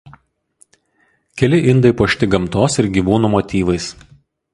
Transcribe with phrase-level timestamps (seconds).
[1.41, 3.91] Keli indai puošti gamtos ir gyvūnų motyvais.